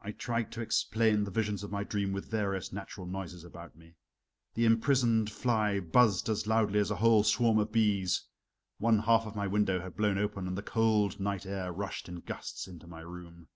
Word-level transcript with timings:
I 0.00 0.12
tried 0.12 0.52
to 0.52 0.60
explain 0.60 1.24
the 1.24 1.32
visions 1.32 1.64
of 1.64 1.72
my 1.72 1.82
dream 1.82 2.12
with 2.12 2.30
various 2.30 2.72
natural 2.72 3.04
noises 3.04 3.42
about 3.42 3.74
me. 3.74 3.96
The 4.54 4.64
imprisoned 4.64 5.28
fly 5.28 5.80
buzzed 5.80 6.28
as 6.28 6.46
loudly 6.46 6.78
as 6.78 6.92
a 6.92 7.02
whole 7.02 7.24
swarm 7.24 7.58
of 7.58 7.72
bees; 7.72 8.28
one 8.78 9.00
half 9.00 9.26
of 9.26 9.34
my 9.34 9.48
window 9.48 9.80
had 9.80 9.96
blown 9.96 10.18
open, 10.18 10.46
and 10.46 10.56
the 10.56 10.62
cold 10.62 11.18
night 11.18 11.46
air 11.46 11.72
rushed 11.72 12.08
in 12.08 12.20
gusts 12.20 12.68
into 12.68 12.86
my 12.86 13.00
room. 13.00 13.48